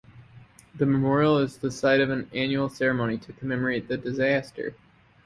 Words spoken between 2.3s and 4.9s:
annual ceremony to commemorate the disaster.